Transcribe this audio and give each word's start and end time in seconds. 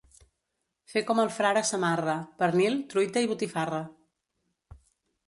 Fer 0.93 1.01
com 1.09 1.19
el 1.23 1.29
frare 1.35 1.61
Samarra: 1.69 2.15
pernil, 2.39 2.79
truita 2.95 3.23
i 3.27 3.29
botifarra. 3.33 3.83